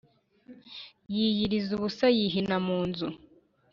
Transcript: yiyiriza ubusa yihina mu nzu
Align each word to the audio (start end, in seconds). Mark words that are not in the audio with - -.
yiyiriza 1.13 1.69
ubusa 1.77 2.05
yihina 2.17 2.55
mu 2.65 2.79
nzu 2.89 3.07